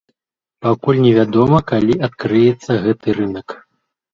[0.65, 3.47] Пакуль невядома, калі адкрыецца гэты рынак.